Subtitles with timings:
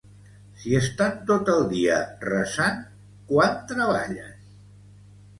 [0.59, 1.97] Si estan tot el dia
[2.29, 2.79] resant
[3.33, 4.33] quan treballen?